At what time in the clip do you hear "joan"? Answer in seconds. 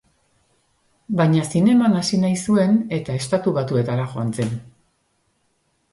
4.15-4.37